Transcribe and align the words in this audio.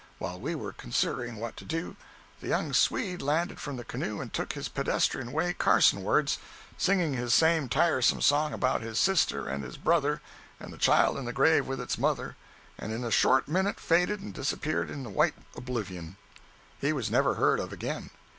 While 0.17 0.39
we 0.39 0.55
were 0.55 0.73
considering 0.73 1.35
what 1.35 1.55
to 1.57 1.63
do, 1.63 1.95
the 2.39 2.47
young 2.47 2.73
Swede 2.73 3.21
landed 3.21 3.59
from 3.59 3.77
the 3.77 3.83
canoe 3.85 4.19
and 4.19 4.33
took 4.33 4.53
his 4.53 4.67
pedestrian 4.67 5.31
way 5.31 5.53
Carson 5.53 6.01
wards, 6.01 6.39
singing 6.75 7.13
his 7.13 7.35
same 7.35 7.69
tiresome 7.69 8.19
song 8.19 8.51
about 8.51 8.81
his 8.81 8.97
"sister 8.97 9.47
and 9.47 9.63
his 9.63 9.77
brother" 9.77 10.19
and 10.59 10.73
"the 10.73 10.79
child 10.79 11.17
in 11.19 11.25
the 11.25 11.33
grave 11.33 11.67
with 11.67 11.79
its 11.79 11.99
mother," 11.99 12.35
and 12.79 12.91
in 12.91 13.03
a 13.03 13.11
short 13.11 13.47
minute 13.47 13.79
faded 13.79 14.21
and 14.21 14.33
disappeared 14.33 14.89
in 14.89 15.03
the 15.03 15.11
white 15.11 15.35
oblivion. 15.55 16.17
He 16.79 16.93
was 16.93 17.11
never 17.11 17.35
heard 17.35 17.59
of 17.59 17.71
again. 17.71 18.09